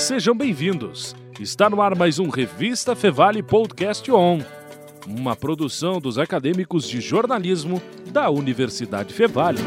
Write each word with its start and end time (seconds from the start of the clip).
Sejam 0.00 0.34
bem-vindos. 0.34 1.14
Está 1.38 1.68
no 1.68 1.82
ar 1.82 1.94
mais 1.94 2.18
um 2.18 2.30
Revista 2.30 2.96
Fevale 2.96 3.42
Podcast 3.42 4.10
On, 4.10 4.40
uma 5.06 5.36
produção 5.36 6.00
dos 6.00 6.16
acadêmicos 6.16 6.88
de 6.88 7.02
jornalismo 7.02 7.82
da 8.06 8.30
Universidade 8.30 9.12
Fevale. 9.12 9.60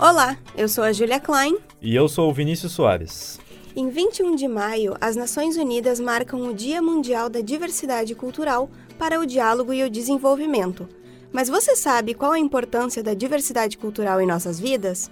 Olá, 0.00 0.38
eu 0.56 0.70
sou 0.70 0.82
a 0.82 0.92
Julia 0.92 1.20
Klein. 1.20 1.58
E 1.82 1.94
eu 1.94 2.08
sou 2.08 2.30
o 2.30 2.32
Vinícius 2.32 2.72
Soares. 2.72 3.38
Em 3.76 3.90
21 3.90 4.34
de 4.34 4.48
maio, 4.48 4.96
as 5.02 5.16
Nações 5.16 5.58
Unidas 5.58 6.00
marcam 6.00 6.48
o 6.48 6.54
Dia 6.54 6.80
Mundial 6.80 7.28
da 7.28 7.42
Diversidade 7.42 8.14
Cultural 8.14 8.70
para 8.98 9.20
o 9.20 9.26
Diálogo 9.26 9.74
e 9.74 9.84
o 9.84 9.90
Desenvolvimento. 9.90 10.88
Mas 11.32 11.48
você 11.48 11.76
sabe 11.76 12.14
qual 12.14 12.32
a 12.32 12.38
importância 12.38 13.02
da 13.02 13.14
diversidade 13.14 13.76
cultural 13.76 14.20
em 14.20 14.26
nossas 14.26 14.58
vidas? 14.58 15.10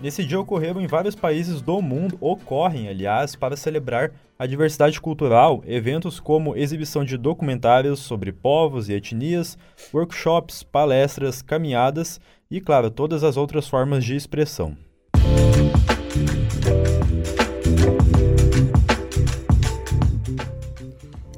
Nesse 0.00 0.24
dia 0.24 0.40
ocorreram 0.40 0.80
em 0.80 0.86
vários 0.86 1.14
países 1.14 1.60
do 1.60 1.82
mundo, 1.82 2.16
ocorrem, 2.20 2.88
aliás, 2.88 3.36
para 3.36 3.56
celebrar 3.56 4.10
a 4.38 4.46
diversidade 4.46 4.98
cultural, 4.98 5.62
eventos 5.66 6.18
como 6.18 6.56
exibição 6.56 7.04
de 7.04 7.18
documentários 7.18 8.00
sobre 8.00 8.32
povos 8.32 8.88
e 8.88 8.94
etnias, 8.94 9.58
workshops, 9.92 10.62
palestras, 10.62 11.42
caminhadas 11.42 12.18
e, 12.50 12.62
claro, 12.62 12.90
todas 12.90 13.22
as 13.22 13.36
outras 13.36 13.68
formas 13.68 14.02
de 14.02 14.16
expressão. 14.16 14.74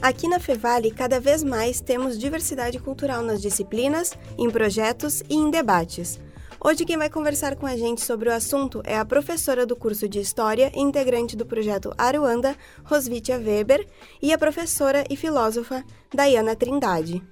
Aqui 0.02 0.26
na 0.26 0.40
Fevale, 0.40 0.90
cada 0.90 1.20
vez 1.20 1.44
mais 1.44 1.80
temos 1.80 2.18
diversidade 2.18 2.76
cultural 2.80 3.22
nas 3.22 3.40
disciplinas, 3.40 4.18
em 4.36 4.50
projetos 4.50 5.22
e 5.30 5.36
em 5.36 5.48
debates. 5.48 6.18
Hoje 6.60 6.84
quem 6.84 6.98
vai 6.98 7.08
conversar 7.08 7.54
com 7.54 7.66
a 7.66 7.76
gente 7.76 8.00
sobre 8.00 8.28
o 8.28 8.32
assunto 8.32 8.82
é 8.84 8.98
a 8.98 9.04
professora 9.04 9.64
do 9.64 9.76
curso 9.76 10.08
de 10.08 10.18
História 10.18 10.72
e 10.74 10.80
integrante 10.80 11.36
do 11.36 11.46
projeto 11.46 11.94
Aruanda, 11.96 12.56
Rosvitia 12.82 13.38
Weber, 13.38 13.86
e 14.20 14.32
a 14.32 14.38
professora 14.38 15.04
e 15.08 15.14
filósofa 15.14 15.84
Dayana 16.12 16.56
Trindade. 16.56 17.22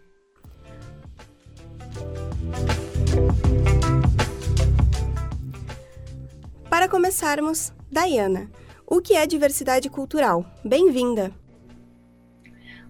Para 6.69 6.89
começarmos, 6.89 7.73
Dayana, 7.91 8.49
o 8.87 9.01
que 9.01 9.15
é 9.15 9.27
diversidade 9.27 9.91
cultural? 9.91 10.45
Bem-vinda! 10.65 11.40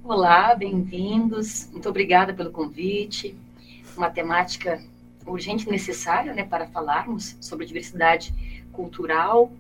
Olá, 0.03 0.55
bem-vindos. 0.55 1.69
Muito 1.71 1.89
obrigada 1.89 2.33
pelo 2.33 2.51
convite. 2.51 3.37
Uma 3.97 4.11
temática 4.11 4.83
urgente 5.27 5.69
e 5.69 5.71
necessária 5.71 6.33
né, 6.33 6.43
para 6.43 6.67
falarmos 6.67 7.37
sobre 7.41 7.67
diversidade 7.67 8.35
cultural. 8.73 9.53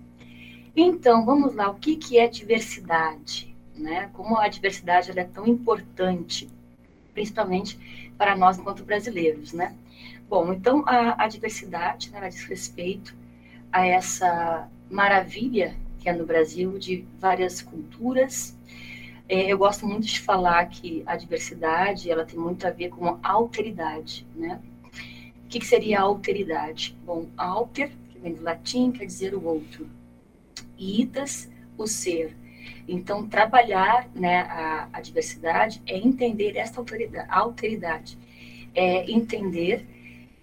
Então, 0.74 1.27
vamos 1.27 1.55
lá. 1.55 1.70
O 1.70 1.74
que, 1.74 1.94
que 1.94 2.18
é 2.18 2.27
diversidade? 2.27 3.55
Né? 3.77 4.08
Como 4.14 4.38
a 4.38 4.48
diversidade 4.48 5.16
é 5.16 5.24
tão 5.24 5.46
importante, 5.46 6.48
principalmente 7.12 7.78
para 8.16 8.34
nós 8.34 8.58
enquanto 8.58 8.83
brasileiros, 8.83 9.52
né? 9.52 9.74
Bom, 10.28 10.52
então 10.52 10.83
a, 10.86 11.24
a 11.24 11.28
diversidade 11.28 12.11
né, 12.11 12.28
diz 12.28 12.44
respeito 12.44 13.14
a 13.70 13.86
essa 13.86 14.68
maravilha 14.91 15.77
que 16.00 16.08
é 16.08 16.12
no 16.14 16.24
Brasil 16.24 16.78
de 16.78 17.05
várias 17.18 17.61
culturas, 17.61 18.56
eu 19.31 19.56
gosto 19.59 19.86
muito 19.86 20.06
de 20.06 20.19
falar 20.19 20.64
que 20.67 21.05
a 21.06 21.14
diversidade 21.14 22.11
ela 22.11 22.25
tem 22.25 22.39
muito 22.39 22.67
a 22.67 22.70
ver 22.70 22.89
com 22.89 23.06
a 23.06 23.19
alteridade, 23.23 24.27
né? 24.34 24.61
O 25.45 25.48
que, 25.48 25.61
que 25.61 25.67
seria 25.67 26.00
a 26.00 26.03
alteridade? 26.03 26.97
Bom, 27.05 27.27
alter, 27.36 27.92
que 28.11 28.19
vem 28.19 28.34
do 28.34 28.42
latim, 28.42 28.91
quer 28.91 29.05
dizer 29.05 29.34
o 29.34 29.45
outro. 29.45 29.89
Itas, 30.77 31.48
o 31.79 31.86
ser. 31.86 32.36
Então, 32.89 33.29
trabalhar 33.29 34.08
né, 34.14 34.40
a, 34.42 34.89
a 34.92 35.01
diversidade 35.01 35.80
é 35.86 35.96
entender 35.96 36.57
esta 36.57 36.85
alteridade, 37.29 38.19
é 38.74 39.11
entender 39.11 39.86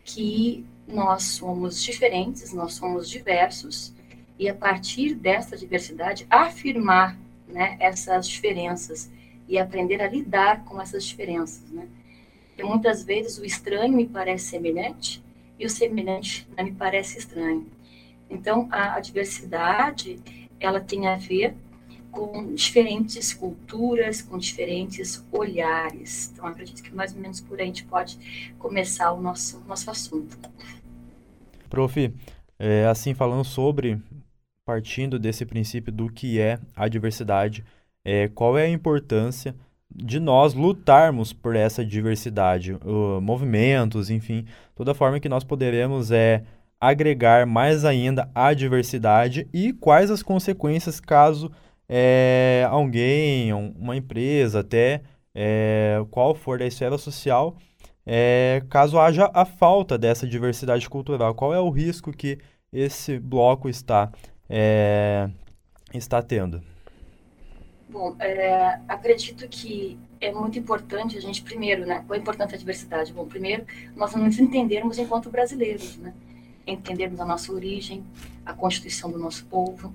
que 0.04 0.66
nós 0.88 1.24
somos 1.24 1.84
diferentes, 1.84 2.54
nós 2.54 2.74
somos 2.74 3.10
diversos, 3.10 3.94
e 4.40 4.48
a 4.48 4.54
partir 4.54 5.14
dessa 5.14 5.58
diversidade, 5.58 6.26
afirmar 6.30 7.18
né, 7.48 7.78
essas 7.80 8.28
diferenças 8.28 9.10
e 9.48 9.58
aprender 9.58 10.02
a 10.02 10.08
lidar 10.08 10.64
com 10.66 10.82
essas 10.82 11.06
diferenças, 11.06 11.70
né? 11.72 11.88
Porque 12.50 12.64
muitas 12.64 13.04
vezes 13.04 13.38
o 13.38 13.46
estranho 13.46 13.94
me 13.94 14.08
parece 14.08 14.46
semelhante 14.46 15.24
e 15.60 15.66
o 15.66 15.70
semelhante 15.70 16.48
me 16.58 16.72
parece 16.72 17.20
estranho. 17.20 17.68
Então, 18.30 18.68
a, 18.72 18.96
a 18.96 19.00
diversidade, 19.00 20.20
ela 20.60 20.80
tem 20.80 21.08
a 21.08 21.16
ver 21.16 21.56
com 22.12 22.54
diferentes 22.56 23.34
culturas, 23.34 24.22
com 24.22 24.38
diferentes 24.38 25.24
olhares. 25.32 26.32
Então, 26.34 26.48
acredito 26.48 26.82
que 26.82 26.94
mais 26.94 27.14
ou 27.14 27.22
menos 27.22 27.40
por 27.40 27.60
aí 27.60 27.64
a 27.64 27.68
gente 27.68 27.86
pode 27.86 28.54
começar 28.58 29.12
o 29.12 29.22
nosso, 29.22 29.64
nosso 29.68 29.90
assunto. 29.92 30.38
Prof, 31.70 32.14
é, 32.58 32.88
assim 32.88 33.14
falando 33.14 33.44
sobre 33.44 34.02
partindo 34.68 35.18
desse 35.18 35.46
princípio 35.46 35.94
do 35.94 36.12
que 36.12 36.42
é 36.42 36.60
a 36.76 36.90
diversidade, 36.90 37.64
é, 38.04 38.28
qual 38.28 38.58
é 38.58 38.66
a 38.66 38.70
importância 38.70 39.56
de 39.90 40.20
nós 40.20 40.54
lutarmos 40.54 41.32
por 41.32 41.56
essa 41.56 41.86
diversidade, 41.86 42.74
uh, 42.74 43.22
movimentos, 43.22 44.10
enfim, 44.10 44.46
toda 44.76 44.94
forma 44.94 45.22
que 45.22 45.30
nós 45.30 45.46
poderemos 45.46 46.12
é 46.12 46.44
agregar 46.82 47.48
mais 47.48 47.86
ainda 47.86 48.30
a 48.36 48.54
diversidade 48.54 49.48
e 49.54 49.72
quais 49.72 50.12
as 50.12 50.22
consequências 50.22 51.00
caso 51.00 51.50
é, 51.88 52.68
alguém, 52.70 53.54
uma 53.54 53.96
empresa, 53.96 54.60
até 54.60 55.02
é, 55.34 56.06
qual 56.12 56.36
for 56.36 56.60
da 56.60 56.66
esfera 56.66 56.98
social, 56.98 57.56
é, 58.06 58.62
caso 58.70 59.00
haja 59.00 59.32
a 59.34 59.46
falta 59.46 59.98
dessa 59.98 60.28
diversidade 60.28 60.90
cultural, 60.90 61.34
qual 61.34 61.54
é 61.54 61.60
o 61.60 61.70
risco 61.70 62.12
que 62.12 62.38
esse 62.72 63.18
bloco 63.18 63.70
está 63.70 64.12
é, 64.50 65.30
está 65.94 66.22
tendo? 66.22 66.62
Bom, 67.90 68.16
é, 68.20 68.80
acredito 68.88 69.48
que 69.48 69.98
é 70.20 70.32
muito 70.32 70.60
importante 70.60 71.18
a 71.18 71.22
gente, 71.22 71.42
primeiro, 71.42 71.86
né? 71.86 72.04
Qual 72.06 72.16
é 72.16 72.20
a 72.20 72.22
importância 72.22 72.52
da 72.52 72.58
diversidade? 72.58 73.14
Bom, 73.14 73.26
primeiro, 73.26 73.66
nós 73.96 74.14
nos 74.14 74.40
entendermos 74.40 74.98
enquanto 74.98 75.30
brasileiros, 75.30 75.98
né? 75.98 76.14
Entendermos 76.66 77.20
a 77.20 77.26
nossa 77.26 77.52
origem, 77.54 78.04
a 78.46 78.54
constituição 78.54 79.10
do 79.10 79.18
nosso 79.18 79.46
povo, 79.46 79.94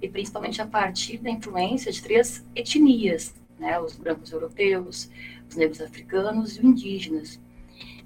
e 0.00 0.08
principalmente 0.08 0.62
a 0.62 0.66
partir 0.66 1.18
da 1.18 1.30
influência 1.30 1.90
de 1.90 2.02
três 2.02 2.44
etnias, 2.54 3.34
né? 3.58 3.80
Os 3.80 3.96
brancos 3.96 4.30
europeus, 4.30 5.10
os 5.48 5.56
negros 5.56 5.80
africanos 5.80 6.56
e 6.56 6.60
os 6.60 6.64
indígenas. 6.64 7.40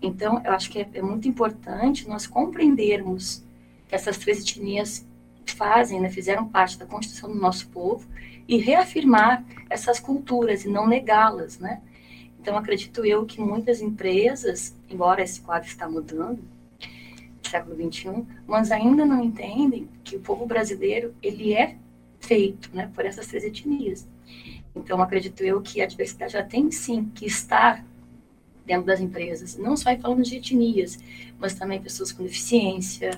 Então, 0.00 0.40
eu 0.44 0.52
acho 0.52 0.70
que 0.70 0.78
é, 0.78 0.88
é 0.94 1.02
muito 1.02 1.28
importante 1.28 2.08
nós 2.08 2.26
compreendermos 2.26 3.44
que 3.88 3.94
essas 3.94 4.16
três 4.16 4.40
etnias 4.40 5.06
fazem, 5.58 6.00
né, 6.00 6.08
fizeram 6.08 6.48
parte 6.48 6.78
da 6.78 6.86
constituição 6.86 7.30
do 7.30 7.38
nosso 7.38 7.68
povo 7.68 8.06
e 8.46 8.56
reafirmar 8.56 9.44
essas 9.68 9.98
culturas 9.98 10.64
e 10.64 10.68
não 10.68 10.86
negá-las, 10.86 11.58
né? 11.58 11.82
Então 12.40 12.56
acredito 12.56 13.04
eu 13.04 13.26
que 13.26 13.40
muitas 13.40 13.82
empresas, 13.82 14.74
embora 14.88 15.22
esse 15.22 15.40
quadro 15.40 15.68
está 15.68 15.88
mudando, 15.88 16.38
século 17.42 17.74
21, 17.74 18.24
mas 18.46 18.70
ainda 18.70 19.04
não 19.04 19.22
entendem 19.22 19.88
que 20.04 20.16
o 20.16 20.20
povo 20.20 20.46
brasileiro 20.46 21.14
ele 21.22 21.52
é 21.52 21.76
feito, 22.20 22.70
né, 22.72 22.90
por 22.94 23.04
essas 23.04 23.26
três 23.26 23.44
etnias. 23.44 24.06
Então 24.74 25.02
acredito 25.02 25.42
eu 25.42 25.60
que 25.60 25.80
a 25.82 25.86
diversidade 25.86 26.34
já 26.34 26.42
tem 26.42 26.70
sim 26.70 27.10
que 27.14 27.26
estar 27.26 27.84
dentro 28.68 28.86
das 28.86 29.00
empresas, 29.00 29.56
não 29.56 29.76
só 29.76 29.96
falando 29.96 30.22
de 30.22 30.36
etnias, 30.36 30.98
mas 31.38 31.54
também 31.54 31.80
pessoas 31.80 32.12
com 32.12 32.22
deficiência, 32.22 33.10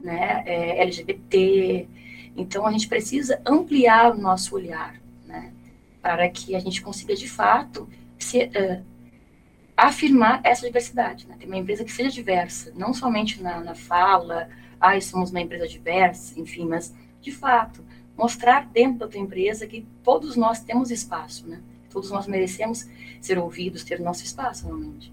né, 0.00 0.44
é, 0.46 0.82
LGBT. 0.82 1.88
Então, 2.36 2.64
a 2.64 2.72
gente 2.72 2.88
precisa 2.88 3.40
ampliar 3.44 4.12
o 4.12 4.18
nosso 4.18 4.54
olhar, 4.54 4.94
né, 5.26 5.52
para 6.00 6.28
que 6.28 6.54
a 6.54 6.60
gente 6.60 6.80
consiga, 6.80 7.14
de 7.14 7.28
fato, 7.28 7.88
se, 8.18 8.44
uh, 8.44 8.82
afirmar 9.76 10.40
essa 10.44 10.64
diversidade. 10.64 11.26
Né? 11.26 11.36
Ter 11.38 11.46
uma 11.46 11.56
empresa 11.56 11.84
que 11.84 11.92
seja 11.92 12.10
diversa, 12.10 12.72
não 12.76 12.94
somente 12.94 13.42
na, 13.42 13.60
na 13.60 13.74
fala, 13.74 14.48
ah, 14.80 14.98
somos 15.00 15.30
uma 15.30 15.40
empresa 15.40 15.66
diversa, 15.66 16.38
enfim, 16.38 16.66
mas, 16.66 16.94
de 17.20 17.32
fato, 17.32 17.84
mostrar 18.16 18.66
dentro 18.66 19.00
da 19.00 19.08
tua 19.08 19.20
empresa 19.20 19.66
que 19.66 19.84
todos 20.04 20.36
nós 20.36 20.60
temos 20.60 20.92
espaço, 20.92 21.48
né? 21.48 21.60
Todos 21.94 22.10
nós 22.10 22.26
merecemos 22.26 22.88
ser 23.20 23.38
ouvidos, 23.38 23.84
ter 23.84 24.00
nosso 24.00 24.24
espaço, 24.24 24.66
realmente. 24.66 25.12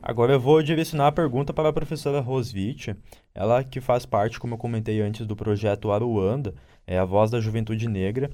Agora 0.00 0.32
eu 0.32 0.40
vou 0.40 0.62
direcionar 0.62 1.08
a 1.08 1.12
pergunta 1.12 1.52
para 1.52 1.68
a 1.68 1.72
professora 1.72 2.20
Rosvitch, 2.20 2.88
ela 3.34 3.64
que 3.64 3.80
faz 3.80 4.06
parte, 4.06 4.38
como 4.38 4.54
eu 4.54 4.58
comentei 4.58 5.00
antes, 5.00 5.26
do 5.26 5.34
projeto 5.34 5.90
Aruanda, 5.90 6.54
é 6.86 6.98
a 6.98 7.04
voz 7.04 7.32
da 7.32 7.40
juventude 7.40 7.88
negra. 7.88 8.30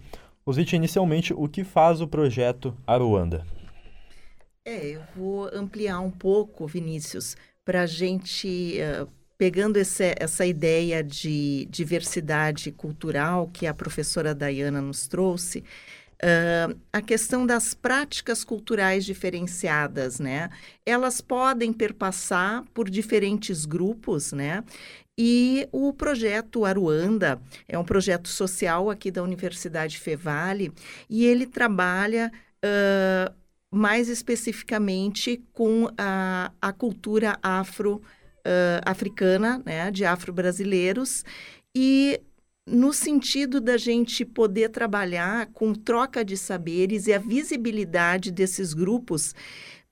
Rosvitch, 0.46 0.74
inicialmente, 0.74 1.32
o 1.32 1.48
que 1.48 1.64
faz 1.64 2.02
o 2.02 2.06
projeto 2.06 2.76
Aruanda? 2.86 3.44
É, 4.62 4.86
eu 4.88 5.00
vou 5.16 5.48
ampliar 5.52 6.00
um 6.00 6.10
pouco, 6.10 6.66
Vinícius, 6.66 7.34
para 7.64 7.82
a 7.82 7.86
gente, 7.86 8.76
uh, 8.78 9.08
pegando 9.38 9.78
esse, 9.78 10.14
essa 10.20 10.44
ideia 10.44 11.02
de 11.02 11.66
diversidade 11.70 12.70
cultural 12.70 13.48
que 13.52 13.66
a 13.66 13.72
professora 13.72 14.34
Dayana 14.34 14.82
nos 14.82 15.08
trouxe, 15.08 15.64
Uh, 16.16 16.80
a 16.90 17.02
questão 17.02 17.44
das 17.44 17.74
práticas 17.74 18.42
culturais 18.42 19.04
diferenciadas, 19.04 20.18
né? 20.18 20.48
Elas 20.84 21.20
podem 21.20 21.74
perpassar 21.74 22.64
por 22.72 22.88
diferentes 22.88 23.66
grupos, 23.66 24.32
né? 24.32 24.64
E 25.18 25.68
o 25.72 25.92
projeto 25.92 26.64
Aruanda 26.64 27.38
é 27.68 27.78
um 27.78 27.84
projeto 27.84 28.28
social 28.28 28.88
aqui 28.90 29.10
da 29.10 29.22
Universidade 29.22 29.98
Fevale 29.98 30.72
e 31.08 31.26
ele 31.26 31.46
trabalha 31.46 32.32
uh, 32.64 33.34
mais 33.70 34.08
especificamente 34.08 35.44
com 35.52 35.86
a, 35.98 36.50
a 36.60 36.72
cultura 36.72 37.38
afro-africana, 37.42 39.58
uh, 39.58 39.62
né? 39.66 39.90
De 39.90 40.06
afro-brasileiros 40.06 41.24
e 41.74 42.22
no 42.66 42.92
sentido 42.92 43.60
da 43.60 43.76
gente 43.76 44.24
poder 44.24 44.70
trabalhar 44.70 45.46
com 45.52 45.72
troca 45.72 46.24
de 46.24 46.36
saberes 46.36 47.06
e 47.06 47.12
a 47.12 47.18
visibilidade 47.18 48.32
desses 48.32 48.74
grupos, 48.74 49.34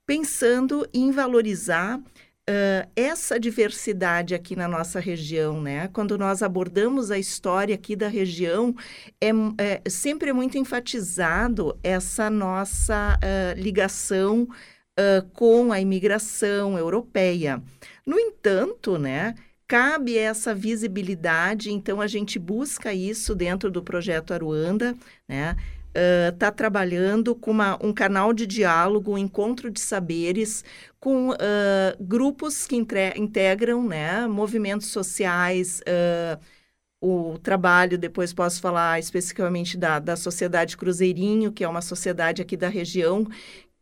pensando 0.05 0.87
em 0.93 1.11
valorizar 1.11 2.01
Uh, 2.47 2.87
essa 2.95 3.39
diversidade 3.39 4.35
aqui 4.35 4.55
na 4.55 4.67
nossa 4.67 4.99
região, 4.99 5.59
né? 5.59 5.87
Quando 5.87 6.15
nós 6.15 6.43
abordamos 6.43 7.09
a 7.09 7.17
história 7.17 7.73
aqui 7.73 7.95
da 7.95 8.07
região, 8.07 8.75
é, 9.19 9.29
é 9.57 9.89
sempre 9.89 10.29
é 10.29 10.33
muito 10.33 10.55
enfatizado 10.55 11.75
essa 11.81 12.29
nossa 12.29 13.17
uh, 13.17 13.59
ligação 13.59 14.43
uh, 14.43 15.27
com 15.33 15.71
a 15.71 15.81
imigração 15.81 16.77
europeia. 16.77 17.63
No 18.05 18.19
entanto, 18.19 18.99
né? 18.99 19.33
Cabe 19.67 20.17
essa 20.17 20.53
visibilidade, 20.53 21.71
então 21.71 22.01
a 22.01 22.07
gente 22.07 22.37
busca 22.37 22.93
isso 22.93 23.33
dentro 23.33 23.71
do 23.71 23.81
projeto 23.83 24.33
Aruanda, 24.33 24.95
né? 25.27 25.55
Está 26.33 26.49
uh, 26.49 26.51
trabalhando 26.51 27.33
com 27.33 27.51
uma, 27.51 27.79
um 27.81 27.93
canal 27.93 28.33
de 28.33 28.45
diálogo, 28.45 29.13
um 29.13 29.17
encontro 29.17 29.71
de 29.71 29.79
saberes 29.79 30.61
com 30.99 31.29
uh, 31.29 31.35
grupos 32.01 32.67
que 32.67 32.75
integram 33.15 33.87
né, 33.87 34.27
movimentos 34.27 34.87
sociais, 34.87 35.81
uh, 35.87 36.37
o 36.99 37.37
trabalho, 37.37 37.97
depois 37.97 38.33
posso 38.33 38.59
falar 38.59 38.99
especificamente 38.99 39.77
da, 39.77 39.99
da 39.99 40.15
Sociedade 40.15 40.75
Cruzeirinho, 40.75 41.51
que 41.51 41.63
é 41.63 41.67
uma 41.67 41.81
sociedade 41.81 42.41
aqui 42.41 42.57
da 42.57 42.67
região, 42.67 43.27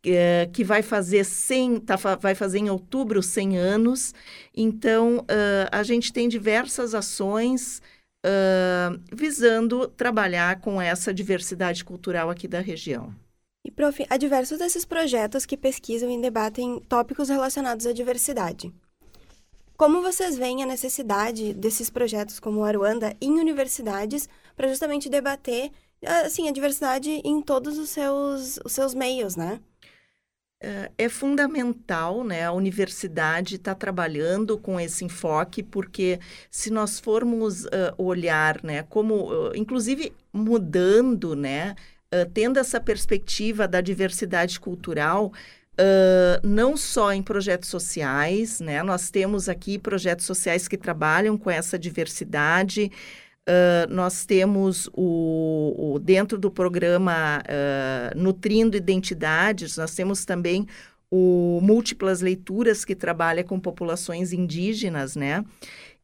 é, 0.05 0.49
que 0.51 0.63
vai 0.63 0.81
fazer 0.81 1.23
100, 1.23 1.79
tá, 1.79 1.95
vai 1.95 2.35
fazer 2.35 2.59
em 2.59 2.69
outubro 2.69 3.23
100 3.23 3.57
anos. 3.57 4.13
Então, 4.55 5.19
uh, 5.19 5.69
a 5.71 5.83
gente 5.83 6.11
tem 6.11 6.27
diversas 6.27 6.93
ações 6.93 7.81
uh, 8.25 8.99
visando 9.11 9.87
trabalhar 9.87 10.59
com 10.59 10.81
essa 10.81 11.13
diversidade 11.13 11.85
cultural 11.85 12.29
aqui 12.29 12.47
da 12.47 12.59
região. 12.59 13.13
E, 13.65 13.71
prof, 13.71 14.05
há 14.09 14.17
diversos 14.17 14.59
desses 14.59 14.83
projetos 14.83 15.45
que 15.45 15.55
pesquisam 15.55 16.11
e 16.11 16.21
debatem 16.21 16.81
tópicos 16.89 17.29
relacionados 17.29 17.85
à 17.85 17.93
diversidade. 17.93 18.73
Como 19.77 20.01
vocês 20.01 20.37
veem 20.37 20.63
a 20.63 20.67
necessidade 20.67 21.53
desses 21.53 21.89
projetos 21.89 22.39
como 22.39 22.59
o 22.59 22.63
Aruanda 22.63 23.15
em 23.21 23.39
universidades 23.39 24.27
para 24.55 24.67
justamente 24.67 25.09
debater 25.09 25.71
assim, 26.05 26.47
a 26.47 26.51
diversidade 26.51 27.09
em 27.23 27.41
todos 27.41 27.77
os 27.77 27.89
seus, 27.89 28.59
os 28.63 28.71
seus 28.71 28.93
meios, 28.93 29.35
né? 29.35 29.59
É 30.97 31.09
fundamental, 31.09 32.23
né? 32.23 32.45
A 32.45 32.51
universidade 32.51 33.55
está 33.55 33.75
trabalhando 33.75 34.57
com 34.57 34.79
esse 34.79 35.03
enfoque, 35.03 35.61
porque 35.61 36.19
se 36.49 36.69
nós 36.71 36.99
formos 36.99 37.65
uh, 37.65 37.69
olhar, 37.97 38.63
né, 38.63 38.83
como, 38.83 39.31
uh, 39.31 39.55
inclusive 39.55 40.13
mudando, 40.31 41.35
né, 41.35 41.75
uh, 42.13 42.29
tendo 42.33 42.57
essa 42.59 42.79
perspectiva 42.79 43.67
da 43.67 43.81
diversidade 43.81 44.59
cultural, 44.59 45.31
não 46.43 46.77
só 46.77 47.11
em 47.11 47.23
projetos 47.23 47.67
sociais, 47.67 48.59
né? 48.59 48.83
Nós 48.83 49.09
temos 49.09 49.49
aqui 49.49 49.79
projetos 49.79 50.23
sociais 50.23 50.67
que 50.67 50.77
trabalham 50.77 51.35
com 51.35 51.49
essa 51.49 51.79
diversidade. 51.79 52.91
Uh, 53.49 53.93
nós 53.93 54.25
temos 54.25 54.89
o, 54.93 55.95
o, 55.95 55.99
dentro 55.99 56.37
do 56.37 56.49
programa 56.49 57.43
uh, 57.43 58.17
Nutrindo 58.17 58.77
Identidades, 58.77 59.75
nós 59.75 59.93
temos 59.93 60.23
também 60.23 60.65
o 61.11 61.59
Múltiplas 61.61 62.21
Leituras, 62.21 62.85
que 62.85 62.95
trabalha 62.95 63.43
com 63.43 63.59
populações 63.59 64.31
indígenas, 64.31 65.17
né? 65.17 65.43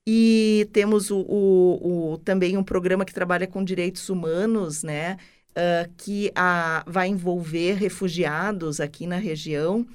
E 0.06 0.68
temos 0.74 1.10
o, 1.12 1.20
o, 1.20 2.12
o 2.12 2.18
também 2.18 2.58
um 2.58 2.64
programa 2.64 3.06
que 3.06 3.14
trabalha 3.14 3.48
com 3.48 3.64
direitos 3.64 4.10
humanos, 4.10 4.84
né? 4.84 5.16
Uh, 5.52 5.90
que 5.96 6.32
a, 6.36 6.84
vai 6.86 7.08
envolver 7.08 7.76
refugiados 7.76 8.82
aqui 8.82 9.08
na 9.08 9.18
região. 9.18 9.88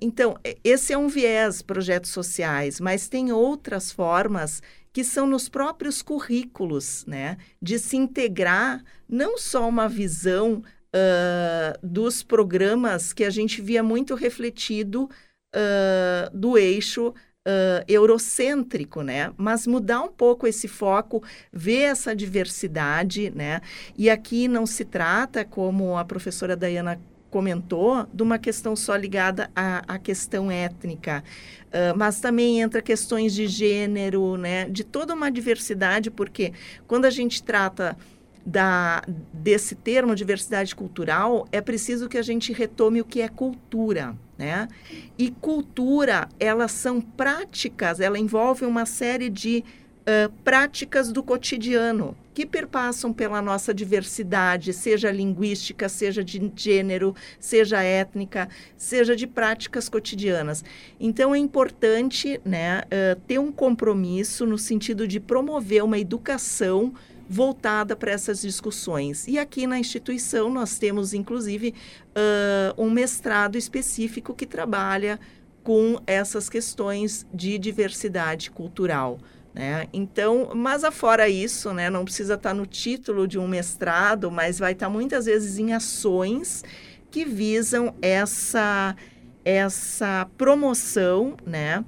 então, 0.00 0.36
esse 0.62 0.92
é 0.92 0.98
um 0.98 1.08
viés, 1.08 1.62
projetos 1.62 2.10
sociais, 2.10 2.80
mas 2.80 3.08
tem 3.08 3.32
outras 3.32 3.90
formas 3.90 4.62
que 4.92 5.02
são 5.02 5.26
nos 5.26 5.48
próprios 5.48 6.02
currículos, 6.02 7.04
né? 7.06 7.38
De 7.60 7.78
se 7.78 7.96
integrar 7.96 8.82
não 9.08 9.38
só 9.38 9.68
uma 9.68 9.88
visão 9.88 10.62
uh, 10.94 11.78
dos 11.86 12.22
programas 12.22 13.12
que 13.12 13.24
a 13.24 13.30
gente 13.30 13.62
via 13.62 13.82
muito 13.82 14.14
refletido 14.14 15.04
uh, 15.04 16.36
do 16.36 16.58
eixo 16.58 17.14
Uh, 17.44 17.82
eurocêntrico, 17.88 19.02
né? 19.02 19.32
Mas 19.36 19.66
mudar 19.66 20.00
um 20.00 20.12
pouco 20.12 20.46
esse 20.46 20.68
foco, 20.68 21.20
ver 21.52 21.80
essa 21.80 22.14
diversidade, 22.14 23.32
né? 23.34 23.60
E 23.98 24.08
aqui 24.08 24.46
não 24.46 24.64
se 24.64 24.84
trata, 24.84 25.44
como 25.44 25.98
a 25.98 26.04
professora 26.04 26.54
Dayana 26.54 27.00
comentou, 27.32 28.06
de 28.12 28.22
uma 28.22 28.38
questão 28.38 28.76
só 28.76 28.94
ligada 28.94 29.50
à, 29.56 29.94
à 29.94 29.98
questão 29.98 30.50
étnica, 30.50 31.24
uh, 31.68 31.96
mas 31.96 32.20
também 32.20 32.60
entra 32.60 32.82
questões 32.82 33.32
de 33.34 33.46
gênero, 33.46 34.36
né, 34.36 34.68
de 34.68 34.84
toda 34.84 35.14
uma 35.14 35.30
diversidade, 35.30 36.10
porque 36.10 36.52
quando 36.86 37.06
a 37.06 37.10
gente 37.10 37.42
trata 37.42 37.96
da, 38.44 39.02
desse 39.32 39.74
termo 39.74 40.14
diversidade 40.14 40.76
cultural, 40.76 41.48
é 41.50 41.62
preciso 41.62 42.06
que 42.06 42.18
a 42.18 42.22
gente 42.22 42.52
retome 42.52 43.00
o 43.00 43.04
que 43.04 43.22
é 43.22 43.28
cultura, 43.28 44.14
né? 44.36 44.68
E 45.16 45.30
cultura, 45.30 46.28
elas 46.40 46.72
são 46.72 47.00
práticas, 47.00 48.00
ela 48.00 48.18
envolve 48.18 48.66
uma 48.66 48.84
série 48.84 49.30
de 49.30 49.64
uh, 50.02 50.32
práticas 50.44 51.12
do 51.12 51.22
cotidiano 51.22 52.16
que 52.34 52.46
perpassam 52.46 53.12
pela 53.12 53.42
nossa 53.42 53.74
diversidade, 53.74 54.72
seja 54.72 55.10
linguística, 55.10 55.88
seja 55.88 56.24
de 56.24 56.50
gênero, 56.56 57.14
seja 57.38 57.82
étnica, 57.82 58.48
seja 58.76 59.14
de 59.14 59.26
práticas 59.26 59.88
cotidianas. 59.88 60.64
Então 60.98 61.34
é 61.34 61.38
importante 61.38 62.40
né, 62.44 62.80
uh, 62.80 63.20
ter 63.26 63.38
um 63.38 63.52
compromisso 63.52 64.46
no 64.46 64.56
sentido 64.56 65.06
de 65.06 65.20
promover 65.20 65.84
uma 65.84 65.98
educação 65.98 66.94
voltada 67.28 67.96
para 67.96 68.12
essas 68.12 68.42
discussões. 68.42 69.26
E 69.26 69.38
aqui 69.38 69.66
na 69.66 69.78
instituição 69.78 70.50
nós 70.50 70.78
temos, 70.78 71.14
inclusive, 71.14 71.74
uh, 72.10 72.82
um 72.82 72.90
mestrado 72.90 73.56
específico 73.56 74.34
que 74.34 74.46
trabalha 74.46 75.18
com 75.62 76.00
essas 76.06 76.48
questões 76.48 77.26
de 77.32 77.58
diversidade 77.58 78.50
cultural. 78.50 79.18
Né? 79.54 79.86
Então, 79.92 80.52
mas 80.54 80.82
afora 80.82 81.28
isso, 81.28 81.74
né, 81.74 81.90
não 81.90 82.04
precisa 82.04 82.34
estar 82.34 82.54
no 82.54 82.64
título 82.64 83.28
de 83.28 83.38
um 83.38 83.46
mestrado, 83.46 84.30
mas 84.30 84.58
vai 84.58 84.72
estar 84.72 84.88
muitas 84.88 85.26
vezes 85.26 85.58
em 85.58 85.74
ações 85.74 86.64
que 87.10 87.24
visam 87.26 87.94
essa, 88.00 88.96
essa 89.44 90.26
promoção 90.38 91.36
né, 91.44 91.84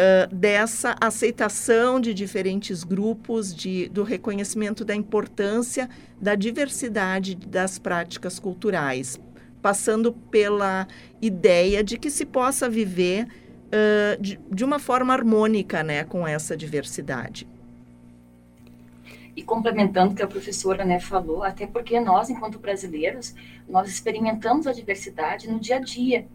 uh, 0.00 0.34
dessa 0.34 0.94
aceitação 1.00 2.00
de 2.00 2.14
diferentes 2.14 2.84
grupos, 2.84 3.52
de, 3.52 3.88
do 3.88 4.04
reconhecimento 4.04 4.84
da 4.84 4.94
importância 4.94 5.90
da 6.20 6.36
diversidade 6.36 7.34
das 7.34 7.76
práticas 7.76 8.38
culturais, 8.38 9.18
passando 9.60 10.12
pela 10.12 10.86
ideia 11.20 11.82
de 11.82 11.98
que 11.98 12.08
se 12.10 12.24
possa 12.24 12.70
viver 12.70 13.26
uh, 13.70 14.20
de, 14.20 14.38
de 14.50 14.64
uma 14.64 14.78
forma 14.78 15.12
harmônica 15.12 15.82
né, 15.82 16.04
com 16.04 16.26
essa 16.26 16.56
diversidade. 16.56 17.46
E 19.34 19.42
complementando 19.42 20.12
o 20.12 20.16
que 20.16 20.22
a 20.22 20.26
professora 20.26 20.84
né, 20.84 21.00
falou, 21.00 21.42
até 21.42 21.66
porque 21.66 21.98
nós, 22.00 22.28
enquanto 22.28 22.58
brasileiros, 22.58 23.34
nós 23.68 23.88
experimentamos 23.88 24.66
a 24.66 24.72
diversidade 24.72 25.48
no 25.48 25.58
dia 25.58 25.76
a 25.76 25.80
dia, 25.80 26.26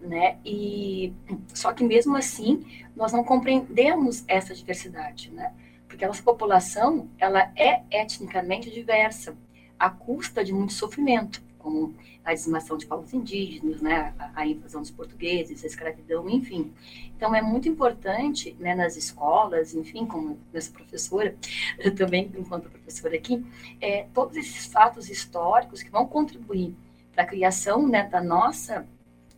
né? 0.00 0.36
E 0.44 1.12
só 1.52 1.72
que 1.72 1.82
mesmo 1.82 2.16
assim 2.16 2.64
nós 2.94 3.12
não 3.12 3.24
compreendemos 3.24 4.24
essa 4.28 4.54
diversidade, 4.54 5.30
né? 5.32 5.52
Porque 5.88 6.04
a 6.04 6.08
nossa 6.08 6.22
população 6.22 7.08
ela 7.18 7.50
é 7.56 7.82
etnicamente 7.90 8.70
diversa, 8.70 9.36
à 9.78 9.90
custa 9.90 10.44
de 10.44 10.52
muito 10.52 10.72
sofrimento, 10.72 11.42
como 11.68 11.94
a 12.24 12.32
dizimação 12.32 12.78
de 12.78 12.86
povos 12.86 13.12
indígenas, 13.12 13.82
né, 13.82 14.14
a, 14.18 14.40
a, 14.40 14.46
invasão 14.46 14.80
dos 14.80 14.90
portugueses, 14.90 15.62
a 15.62 15.66
escravidão, 15.66 16.28
enfim. 16.28 16.72
Então, 17.14 17.34
é 17.34 17.42
muito 17.42 17.68
importante, 17.68 18.56
né, 18.58 18.74
nas 18.74 18.96
escolas, 18.96 19.74
enfim, 19.74 20.06
como 20.06 20.38
essa 20.54 20.72
professora, 20.72 21.36
eu 21.78 21.94
também, 21.94 22.32
enquanto 22.38 22.70
professora 22.70 23.16
aqui, 23.16 23.44
é, 23.82 24.06
todos 24.14 24.34
esses 24.38 24.64
fatos 24.64 25.10
históricos 25.10 25.82
que 25.82 25.90
vão 25.90 26.06
contribuir 26.06 26.74
para 27.12 27.24
a 27.24 27.26
criação 27.26 27.86
né, 27.86 28.08
da 28.08 28.22
nossa, 28.22 28.86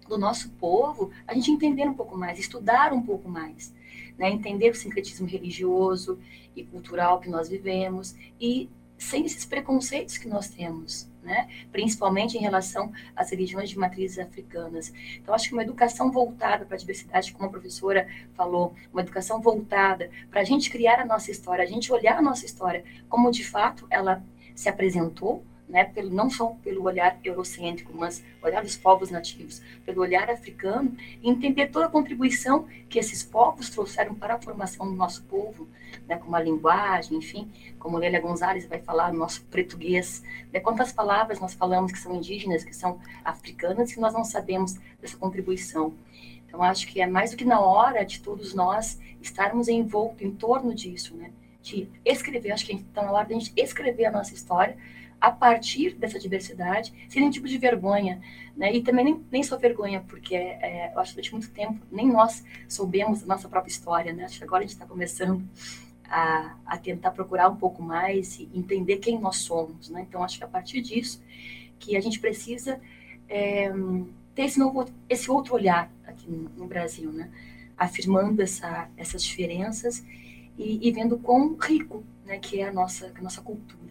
do 0.09 0.17
nosso 0.17 0.51
povo, 0.51 1.11
a 1.27 1.35
gente 1.35 1.51
entender 1.51 1.89
um 1.89 1.95
pouco 1.95 2.17
mais, 2.17 2.39
estudar 2.39 2.93
um 2.93 3.03
pouco 3.03 3.29
mais, 3.29 3.75
né, 4.17 4.31
entender 4.31 4.71
o 4.71 4.75
sincretismo 4.75 5.27
religioso 5.27 6.17
e 6.55 6.63
cultural 6.63 7.19
que 7.19 7.29
nós 7.29 7.49
vivemos 7.49 8.15
e 8.41 8.69
sem 9.01 9.25
esses 9.25 9.47
preconceitos 9.47 10.19
que 10.19 10.29
nós 10.29 10.49
temos, 10.49 11.09
né? 11.23 11.49
principalmente 11.73 12.37
em 12.37 12.41
relação 12.41 12.93
às 13.17 13.31
religiões 13.31 13.71
de 13.71 13.79
matrizes 13.79 14.19
africanas. 14.19 14.93
Então, 15.17 15.35
acho 15.35 15.49
que 15.49 15.55
uma 15.55 15.63
educação 15.63 16.13
voltada 16.13 16.67
para 16.67 16.77
a 16.77 16.79
diversidade, 16.79 17.33
como 17.33 17.47
a 17.47 17.51
professora 17.51 18.07
falou, 18.35 18.75
uma 18.93 19.01
educação 19.01 19.41
voltada 19.41 20.11
para 20.31 20.43
a 20.43 20.45
gente 20.45 20.71
criar 20.71 21.01
a 21.01 21.07
nossa 21.07 21.31
história, 21.31 21.65
a 21.65 21.67
gente 21.67 21.91
olhar 21.91 22.19
a 22.19 22.23
nossa 22.23 22.45
história 22.45 22.85
como 23.09 23.31
de 23.31 23.43
fato 23.43 23.87
ela 23.91 24.23
se 24.55 24.69
apresentou, 24.69 25.43
né, 25.71 25.85
pelo, 25.85 26.11
não 26.11 26.29
só 26.29 26.49
pelo 26.63 26.83
olhar 26.83 27.19
eurocêntrico, 27.25 27.93
mas 27.95 28.23
olhar 28.43 28.63
dos 28.63 28.77
povos 28.77 29.11
nativos, 29.11 29.63
pelo 29.87 30.03
olhar 30.03 30.29
africano, 30.29 30.95
entender 31.23 31.69
toda 31.69 31.87
a 31.87 31.89
contribuição 31.89 32.67
que 32.89 32.99
esses 32.99 33.23
povos 33.23 33.71
trouxeram 33.71 34.15
para 34.15 34.35
a 34.35 34.41
formação 34.41 34.87
do 34.87 34.97
nosso 34.97 35.23
povo, 35.25 35.69
né, 36.09 36.17
como 36.17 36.35
a 36.35 36.41
linguagem, 36.41 37.17
enfim, 37.17 37.51
como 37.79 37.99
Lélia 37.99 38.21
Gonzalez 38.21 38.67
vai 38.67 38.81
falar 38.81 39.13
no 39.13 39.19
nosso 39.21 39.43
português, 39.45 40.23
né, 40.53 40.59
quantas 40.59 40.93
palavras 40.93 41.39
nós 41.39 41.55
falamos 41.55 41.93
que 41.93 41.99
são 41.99 42.15
indígenas, 42.15 42.65
que 42.65 42.75
são 42.75 42.99
africanas, 43.25 43.93
que 43.93 44.01
nós 44.01 44.13
não 44.13 44.25
sabemos 44.25 44.75
dessa 45.01 45.17
contribuição. 45.17 45.95
Então, 46.47 46.63
acho 46.65 46.89
que 46.89 47.01
é 47.01 47.07
mais 47.07 47.31
do 47.31 47.37
que 47.37 47.45
na 47.45 47.61
hora 47.61 48.05
de 48.05 48.21
todos 48.21 48.55
nós 48.55 48.99
estarmos 49.23 49.69
envoltos 49.69 50.23
em 50.23 50.33
torno 50.33 50.75
disso, 50.75 51.15
né, 51.15 51.31
de 51.63 51.89
escrever, 52.05 52.51
acho 52.51 52.67
que 52.67 52.75
está 52.75 53.03
na 53.03 53.13
hora 53.13 53.27
de 53.27 53.35
a 53.35 53.39
gente 53.39 53.53
escrever 53.57 54.07
a 54.07 54.11
nossa 54.11 54.35
história, 54.35 54.77
a 55.21 55.31
partir 55.31 55.95
dessa 55.95 56.19
diversidade, 56.19 56.93
sem 57.09 57.21
nenhum 57.21 57.31
tipo 57.31 57.47
de 57.47 57.59
vergonha, 57.59 58.21
né? 58.57 58.73
E 58.75 58.83
também 58.83 59.05
nem, 59.05 59.25
nem 59.31 59.43
só 59.43 59.59
vergonha, 59.59 60.03
porque 60.09 60.35
é, 60.35 60.93
eu 60.95 60.99
acho 60.99 61.11
que 61.11 61.17
durante 61.17 61.33
muito 61.33 61.51
tempo 61.51 61.79
nem 61.93 62.09
nós 62.09 62.43
soubemos 62.67 63.25
nossa 63.27 63.49
própria 63.49 63.71
história, 63.71 64.13
né? 64.13 64.25
Acho 64.25 64.39
que 64.39 64.45
agora 64.45 64.65
a 64.65 64.67
gente 64.67 64.75
está 64.75 64.87
começando 64.87 65.47
a, 66.09 66.57
a, 66.65 66.79
tentar 66.79 67.11
procurar 67.11 67.49
um 67.51 67.57
pouco 67.57 67.83
mais 67.83 68.39
e 68.39 68.49
entender 68.55 68.97
quem 68.97 69.19
nós 69.21 69.37
somos, 69.37 69.91
né? 69.91 70.07
Então 70.09 70.25
acho 70.25 70.39
que 70.39 70.45
a 70.45 70.49
partir 70.49 70.81
disso 70.81 71.23
que 71.79 71.97
a 71.97 72.01
gente 72.01 72.19
precisa 72.19 72.81
é, 73.29 73.71
ter 74.35 74.43
esse 74.43 74.59
novo, 74.59 74.87
esse 75.09 75.31
outro 75.31 75.55
olhar 75.55 75.93
aqui 76.07 76.31
no, 76.31 76.49
no 76.57 76.67
Brasil, 76.67 77.13
né? 77.13 77.31
Afirmando 77.77 78.41
essa, 78.43 78.89
essas 78.97 79.23
diferenças 79.23 80.05
e, 80.59 80.87
e 80.87 80.91
vendo 80.93 81.19
quão 81.19 81.57
rico, 81.57 82.03
né? 82.25 82.39
Que 82.39 82.61
é 82.61 82.69
a 82.69 82.73
nossa, 82.73 83.13
a 83.15 83.23
nossa 83.23 83.43
cultura. 83.43 83.90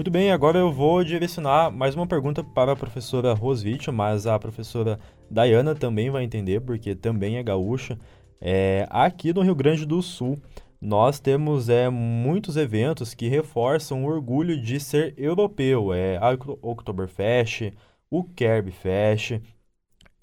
Muito 0.00 0.10
bem, 0.10 0.32
agora 0.32 0.58
eu 0.58 0.72
vou 0.72 1.04
direcionar 1.04 1.70
mais 1.70 1.94
uma 1.94 2.06
pergunta 2.06 2.42
para 2.42 2.72
a 2.72 2.76
professora 2.76 3.34
Rosvitch, 3.34 3.88
mas 3.88 4.26
a 4.26 4.38
professora 4.38 4.98
Dayana 5.30 5.74
também 5.74 6.08
vai 6.08 6.24
entender, 6.24 6.60
porque 6.62 6.94
também 6.94 7.36
é 7.36 7.42
gaúcha. 7.42 7.98
É, 8.40 8.86
aqui 8.88 9.32
no 9.34 9.42
Rio 9.42 9.54
Grande 9.54 9.84
do 9.84 10.00
Sul, 10.00 10.40
nós 10.80 11.20
temos 11.20 11.68
é, 11.68 11.90
muitos 11.90 12.56
eventos 12.56 13.12
que 13.12 13.28
reforçam 13.28 14.02
o 14.02 14.08
orgulho 14.08 14.58
de 14.58 14.80
ser 14.80 15.12
europeu. 15.18 15.92
É 15.92 16.16
a 16.16 16.30
Oktoberfest, 16.62 17.74
o 18.10 18.24
Kerbfest. 18.24 19.42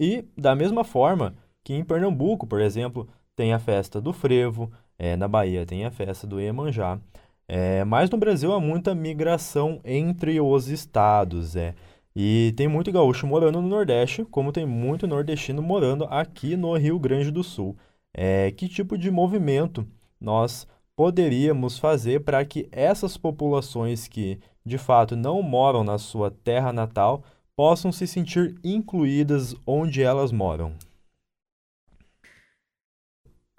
E, 0.00 0.24
da 0.36 0.56
mesma 0.56 0.82
forma 0.82 1.36
que 1.62 1.72
em 1.72 1.84
Pernambuco, 1.84 2.46
por 2.46 2.60
exemplo, 2.60 3.08
tem 3.38 3.52
a 3.52 3.58
festa 3.60 4.00
do 4.00 4.12
frevo, 4.12 4.68
é, 4.98 5.16
na 5.16 5.28
Bahia 5.28 5.64
tem 5.64 5.84
a 5.84 5.92
festa 5.92 6.26
do 6.26 6.40
Iemanjá. 6.40 6.98
É, 7.46 7.84
mas 7.84 8.10
no 8.10 8.18
Brasil 8.18 8.52
há 8.52 8.58
muita 8.58 8.96
migração 8.96 9.80
entre 9.84 10.40
os 10.40 10.66
estados, 10.66 11.54
é. 11.54 11.72
E 12.16 12.52
tem 12.56 12.66
muito 12.66 12.90
gaúcho 12.90 13.28
morando 13.28 13.62
no 13.62 13.68
Nordeste, 13.68 14.24
como 14.24 14.50
tem 14.50 14.66
muito 14.66 15.06
nordestino 15.06 15.62
morando 15.62 16.02
aqui 16.10 16.56
no 16.56 16.76
Rio 16.76 16.98
Grande 16.98 17.30
do 17.30 17.44
Sul. 17.44 17.76
É, 18.12 18.50
que 18.50 18.66
tipo 18.66 18.98
de 18.98 19.08
movimento 19.08 19.86
nós 20.20 20.66
poderíamos 20.96 21.78
fazer 21.78 22.24
para 22.24 22.44
que 22.44 22.68
essas 22.72 23.16
populações 23.16 24.08
que 24.08 24.40
de 24.66 24.78
fato 24.78 25.14
não 25.14 25.40
moram 25.42 25.84
na 25.84 25.96
sua 25.96 26.28
terra 26.28 26.72
natal 26.72 27.22
possam 27.54 27.92
se 27.92 28.04
sentir 28.04 28.56
incluídas 28.64 29.54
onde 29.64 30.02
elas 30.02 30.32
moram? 30.32 30.72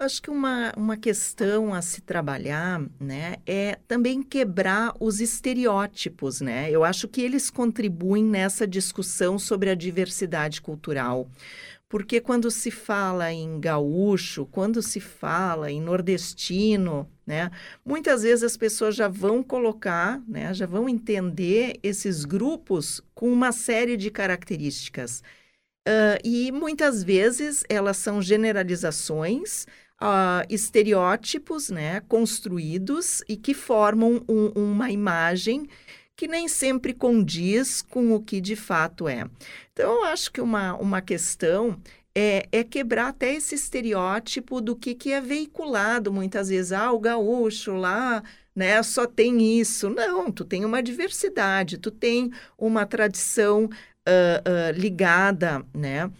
Acho 0.00 0.22
que 0.22 0.30
uma, 0.30 0.72
uma 0.78 0.96
questão 0.96 1.74
a 1.74 1.82
se 1.82 2.00
trabalhar, 2.00 2.80
né, 2.98 3.36
é 3.46 3.76
também 3.86 4.22
quebrar 4.22 4.94
os 4.98 5.20
estereótipos, 5.20 6.40
né? 6.40 6.70
Eu 6.70 6.82
acho 6.82 7.06
que 7.06 7.20
eles 7.20 7.50
contribuem 7.50 8.24
nessa 8.24 8.66
discussão 8.66 9.38
sobre 9.38 9.68
a 9.68 9.74
diversidade 9.74 10.62
cultural. 10.62 11.28
Porque 11.86 12.18
quando 12.18 12.50
se 12.50 12.70
fala 12.70 13.30
em 13.30 13.60
gaúcho, 13.60 14.46
quando 14.46 14.80
se 14.80 15.00
fala 15.00 15.70
em 15.70 15.82
nordestino, 15.82 17.06
né, 17.26 17.50
muitas 17.84 18.22
vezes 18.22 18.42
as 18.42 18.56
pessoas 18.56 18.96
já 18.96 19.06
vão 19.06 19.42
colocar, 19.42 20.22
né, 20.26 20.54
já 20.54 20.64
vão 20.64 20.88
entender 20.88 21.78
esses 21.82 22.24
grupos 22.24 23.02
com 23.14 23.30
uma 23.30 23.52
série 23.52 23.98
de 23.98 24.10
características. 24.10 25.22
Uh, 25.86 26.16
e 26.22 26.52
muitas 26.52 27.02
vezes 27.02 27.64
elas 27.68 27.96
são 27.96 28.20
generalizações 28.22 29.66
uh, 30.02 30.46
estereótipos 30.48 31.70
né, 31.70 32.00
construídos 32.08 33.22
e 33.28 33.36
que 33.36 33.54
formam 33.54 34.22
um, 34.28 34.48
uma 34.54 34.90
imagem 34.90 35.68
que 36.16 36.28
nem 36.28 36.48
sempre 36.48 36.92
condiz 36.92 37.80
com 37.80 38.14
o 38.14 38.20
que 38.20 38.40
de 38.40 38.54
fato 38.54 39.08
é. 39.08 39.24
Então, 39.72 39.96
eu 39.96 40.04
acho 40.04 40.30
que 40.30 40.40
uma, 40.40 40.74
uma 40.76 41.00
questão 41.00 41.80
é, 42.14 42.46
é, 42.52 42.64
quebrar 42.64 43.08
até 43.08 43.34
esse 43.34 43.54
estereótipo 43.54 44.60
do 44.60 44.76
que, 44.76 44.94
que 44.94 45.12
é 45.12 45.20
veiculado 45.20 46.12
muitas 46.12 46.48
vezes. 46.48 46.72
Ah, 46.72 46.92
o 46.92 46.98
gaúcho 46.98 47.72
lá 47.72 48.22
né, 48.54 48.82
só 48.82 49.06
tem 49.06 49.58
isso. 49.58 49.88
Não, 49.88 50.30
tu 50.30 50.44
tem 50.44 50.64
uma 50.64 50.82
diversidade, 50.82 51.78
tu 51.78 51.90
tem 51.90 52.30
uma 52.58 52.84
tradição 52.84 53.64
uh, 53.64 53.68
uh, 53.68 54.78
ligada 54.78 55.64
né, 55.72 56.10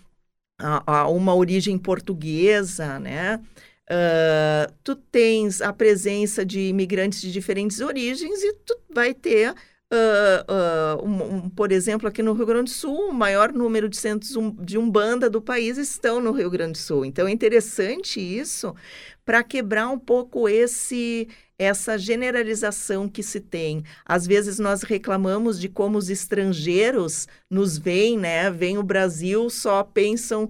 a, 0.58 1.00
a, 1.00 1.08
uma 1.08 1.34
origem 1.34 1.76
portuguesa, 1.76 2.98
né? 2.98 3.40
Uh, 3.90 4.72
tu 4.84 4.94
tens 4.94 5.60
a 5.60 5.72
presença 5.72 6.46
de 6.46 6.60
imigrantes 6.60 7.20
de 7.20 7.32
diferentes 7.32 7.80
origens 7.80 8.40
e 8.40 8.52
tu 8.64 8.78
vai 8.88 9.12
ter, 9.12 9.50
uh, 9.50 11.02
uh, 11.02 11.04
um, 11.04 11.34
um, 11.34 11.50
por 11.50 11.72
exemplo, 11.72 12.06
aqui 12.06 12.22
no 12.22 12.32
Rio 12.32 12.46
Grande 12.46 12.70
do 12.70 12.74
Sul, 12.76 13.08
o 13.08 13.12
maior 13.12 13.52
número 13.52 13.88
de 13.88 13.96
centros 13.96 14.36
um, 14.36 14.52
de 14.52 14.78
umbanda 14.78 15.28
do 15.28 15.42
país 15.42 15.76
estão 15.76 16.20
no 16.20 16.30
Rio 16.30 16.48
Grande 16.48 16.74
do 16.74 16.78
Sul. 16.78 17.04
Então 17.04 17.26
é 17.26 17.32
interessante 17.32 18.20
isso 18.20 18.76
para 19.24 19.42
quebrar 19.42 19.88
um 19.88 19.98
pouco 19.98 20.48
esse 20.48 21.26
essa 21.58 21.98
generalização 21.98 23.06
que 23.06 23.22
se 23.22 23.38
tem. 23.38 23.84
Às 24.06 24.26
vezes 24.26 24.58
nós 24.58 24.82
reclamamos 24.82 25.60
de 25.60 25.68
como 25.68 25.98
os 25.98 26.08
estrangeiros 26.08 27.28
nos 27.50 27.76
veem, 27.76 28.16
né? 28.16 28.50
Vêm 28.50 28.78
o 28.78 28.82
Brasil, 28.82 29.50
só 29.50 29.82
pensam 29.84 30.48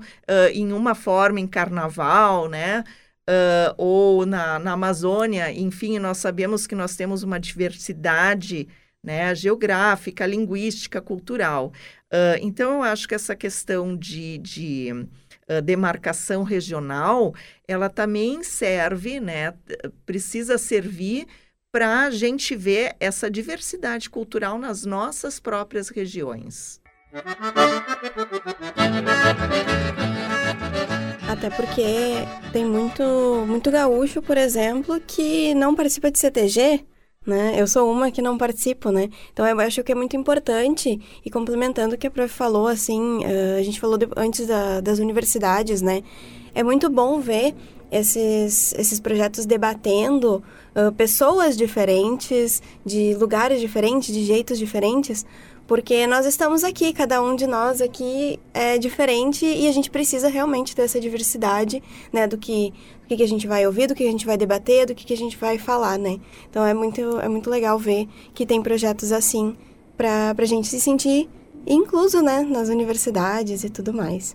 em 0.52 0.72
uma 0.72 0.94
forma, 0.94 1.40
em 1.40 1.48
carnaval, 1.48 2.48
né? 2.48 2.84
Uh, 3.30 3.74
ou 3.78 4.26
na, 4.26 4.58
na 4.58 4.72
Amazônia, 4.72 5.52
enfim, 5.52 5.98
nós 5.98 6.18
sabemos 6.18 6.66
que 6.66 6.74
nós 6.74 6.96
temos 6.96 7.22
uma 7.22 7.38
diversidade 7.38 8.68
né, 9.02 9.34
geográfica, 9.34 10.26
linguística, 10.26 11.00
cultural. 11.00 11.72
Uh, 12.12 12.36
então, 12.40 12.76
eu 12.76 12.82
acho 12.82 13.06
que 13.06 13.14
essa 13.14 13.36
questão 13.36 13.96
de, 13.96 14.38
de 14.38 14.92
uh, 14.92 15.62
demarcação 15.62 16.42
regional, 16.42 17.32
ela 17.66 17.88
também 17.88 18.42
serve, 18.42 19.20
né, 19.20 19.54
precisa 20.04 20.58
servir 20.58 21.26
para 21.72 22.06
a 22.06 22.10
gente 22.10 22.56
ver 22.56 22.96
essa 22.98 23.30
diversidade 23.30 24.10
cultural 24.10 24.58
nas 24.58 24.84
nossas 24.84 25.38
próprias 25.38 25.88
regiões. 25.88 26.80
Até 31.40 31.48
porque 31.48 31.82
tem 32.52 32.66
muito, 32.66 33.02
muito 33.48 33.70
gaúcho, 33.70 34.20
por 34.20 34.36
exemplo, 34.36 35.00
que 35.00 35.54
não 35.54 35.74
participa 35.74 36.10
de 36.10 36.18
CTG, 36.18 36.84
né? 37.26 37.54
Eu 37.56 37.66
sou 37.66 37.90
uma 37.90 38.10
que 38.10 38.20
não 38.20 38.36
participo, 38.36 38.90
né? 38.90 39.08
Então 39.32 39.46
eu 39.46 39.58
acho 39.60 39.82
que 39.82 39.90
é 39.90 39.94
muito 39.94 40.14
importante, 40.14 41.00
e 41.24 41.30
complementando 41.30 41.94
o 41.94 41.98
que 41.98 42.06
a 42.06 42.10
prof 42.10 42.28
falou, 42.28 42.66
assim, 42.66 43.24
uh, 43.24 43.58
a 43.58 43.62
gente 43.62 43.80
falou 43.80 43.96
de, 43.96 44.06
antes 44.18 44.46
da, 44.46 44.82
das 44.82 44.98
universidades, 44.98 45.80
né? 45.80 46.02
É 46.54 46.62
muito 46.62 46.90
bom 46.90 47.18
ver 47.20 47.54
esses, 47.90 48.74
esses 48.74 49.00
projetos 49.00 49.46
debatendo 49.46 50.44
uh, 50.76 50.92
pessoas 50.92 51.56
diferentes, 51.56 52.62
de 52.84 53.14
lugares 53.14 53.62
diferentes, 53.62 54.12
de 54.12 54.26
jeitos 54.26 54.58
diferentes, 54.58 55.24
porque 55.70 56.04
nós 56.04 56.26
estamos 56.26 56.64
aqui, 56.64 56.92
cada 56.92 57.22
um 57.22 57.36
de 57.36 57.46
nós 57.46 57.80
aqui 57.80 58.40
é 58.52 58.76
diferente 58.76 59.46
e 59.46 59.68
a 59.68 59.72
gente 59.72 59.88
precisa 59.88 60.26
realmente 60.26 60.74
ter 60.74 60.82
essa 60.82 60.98
diversidade, 60.98 61.80
né, 62.12 62.26
do 62.26 62.36
que, 62.36 62.74
do 63.08 63.16
que 63.16 63.22
a 63.22 63.28
gente 63.28 63.46
vai 63.46 63.64
ouvir, 63.64 63.86
do 63.86 63.94
que 63.94 64.02
a 64.02 64.10
gente 64.10 64.26
vai 64.26 64.36
debater, 64.36 64.86
do 64.86 64.96
que 64.96 65.14
a 65.14 65.16
gente 65.16 65.36
vai 65.36 65.58
falar, 65.58 65.96
né. 65.96 66.18
Então 66.50 66.66
é 66.66 66.74
muito, 66.74 67.20
é 67.20 67.28
muito 67.28 67.48
legal 67.48 67.78
ver 67.78 68.08
que 68.34 68.44
tem 68.44 68.60
projetos 68.60 69.12
assim 69.12 69.56
para 69.96 70.34
a 70.36 70.44
gente 70.44 70.66
se 70.66 70.80
sentir 70.80 71.30
incluso, 71.64 72.20
né, 72.20 72.40
nas 72.40 72.68
universidades 72.68 73.62
e 73.62 73.70
tudo 73.70 73.94
mais. 73.94 74.34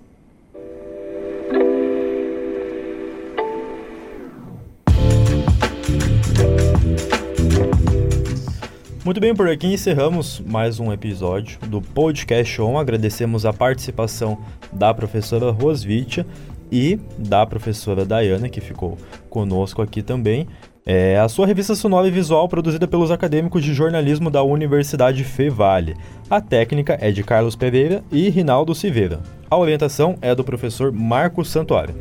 Muito 9.05 9.21
bem, 9.21 9.35
por 9.35 9.47
aqui 9.47 9.67
encerramos 9.67 10.39
mais 10.39 10.79
um 10.79 10.91
episódio 10.91 11.59
do 11.67 11.79
Podcast 11.79 12.59
On. 12.59 12.75
Agradecemos 12.75 13.45
a 13.45 13.53
participação 13.53 14.39
da 14.73 14.91
professora 14.95 15.51
Rosvitia 15.51 16.25
e 16.71 16.99
da 17.15 17.45
professora 17.45 18.03
Dayana, 18.03 18.49
que 18.49 18.59
ficou 18.59 18.97
conosco 19.29 19.79
aqui 19.79 20.01
também. 20.01 20.47
É 20.83 21.19
a 21.19 21.29
sua 21.29 21.45
revista 21.45 21.75
sonora 21.75 22.07
e 22.07 22.11
visual 22.11 22.49
produzida 22.49 22.87
pelos 22.87 23.11
acadêmicos 23.11 23.63
de 23.63 23.75
jornalismo 23.75 24.31
da 24.31 24.41
Universidade 24.41 25.23
Fevale. 25.23 25.95
A 26.27 26.41
técnica 26.41 26.97
é 26.99 27.11
de 27.11 27.21
Carlos 27.21 27.55
Pereira 27.55 28.03
e 28.11 28.27
Rinaldo 28.29 28.73
Silveira. 28.73 29.19
A 29.47 29.55
orientação 29.55 30.15
é 30.19 30.33
do 30.33 30.43
professor 30.43 30.91
Marcos 30.91 31.51
Santuário. 31.51 31.93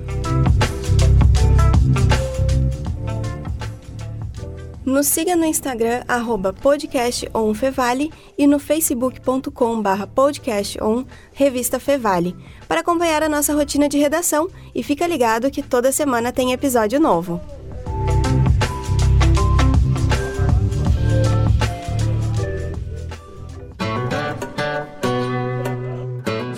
Nos 4.85 5.07
siga 5.07 5.35
no 5.35 5.47
Instagram, 5.47 6.05
arroba 6.07 6.53
podcastonfevale 6.53 8.13
e 8.37 8.47
no 8.47 8.59
facebook.com 8.59 9.81
barra 9.81 10.07
podcaston, 10.07 11.07
revista 11.33 11.81
Fevale, 11.81 12.37
para 12.69 12.81
acompanhar 12.81 13.23
a 13.23 13.29
nossa 13.29 13.55
rotina 13.55 13.89
de 13.89 13.97
redação 13.97 14.47
e 14.75 14.83
fica 14.83 15.07
ligado 15.07 15.51
que 15.51 15.63
toda 15.63 15.91
semana 15.91 16.31
tem 16.33 16.53
episódio 16.53 17.01
novo. 17.01 17.41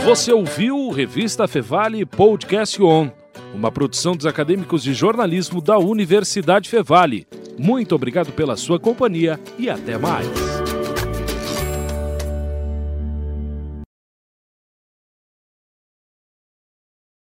Você 0.05 0.33
ouviu 0.33 0.91
Revista 0.91 1.47
Fevale 1.47 2.05
Podcast 2.05 2.83
On, 2.83 3.09
uma 3.55 3.71
produção 3.71 4.17
dos 4.17 4.27
acadêmicos 4.27 4.83
de 4.83 4.93
jornalismo 4.93 5.61
da 5.61 5.79
Universidade 5.79 6.69
Fevale. 6.69 7.25
Muito 7.59 7.95
obrigado 7.95 8.33
pela 8.33 8.57
sua 8.57 8.79
companhia 8.79 9.39
e 9.59 9.69
até 9.69 9.97
mais. 9.99 10.56